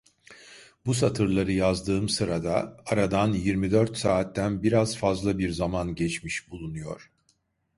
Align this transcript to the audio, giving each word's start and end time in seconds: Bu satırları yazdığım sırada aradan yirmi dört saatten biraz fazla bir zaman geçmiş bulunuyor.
Bu 0.85 0.93
satırları 0.93 1.51
yazdığım 1.51 2.09
sırada 2.09 2.77
aradan 2.85 3.33
yirmi 3.33 3.71
dört 3.71 3.97
saatten 3.97 4.63
biraz 4.63 4.97
fazla 4.97 5.37
bir 5.37 5.49
zaman 5.49 5.95
geçmiş 5.95 6.49
bulunuyor. 6.51 7.11